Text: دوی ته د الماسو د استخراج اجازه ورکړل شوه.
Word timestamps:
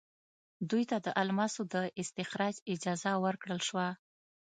دوی 0.69 0.83
ته 0.89 0.97
د 1.05 1.07
الماسو 1.21 1.61
د 1.73 1.75
استخراج 2.01 2.55
اجازه 2.73 3.11
ورکړل 3.25 3.59
شوه. 3.67 3.87